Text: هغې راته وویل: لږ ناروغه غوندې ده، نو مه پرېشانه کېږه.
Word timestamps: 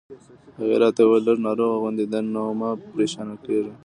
هغې 0.59 0.77
راته 0.83 1.01
وویل: 1.03 1.23
لږ 1.27 1.37
ناروغه 1.47 1.77
غوندې 1.81 2.05
ده، 2.11 2.19
نو 2.33 2.43
مه 2.59 2.69
پرېشانه 2.91 3.35
کېږه. 3.45 3.73